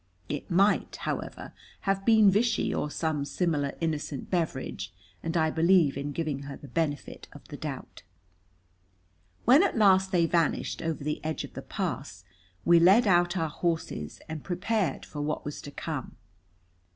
[0.27, 6.11] It might, however, have been vichy or some similar innocent beverage, and I believe in
[6.11, 8.01] giving her the benefit of the doubt.
[9.45, 12.23] When at last they vanished over the edge of the pass,
[12.65, 16.15] we led out our horses and prepared for what was to come.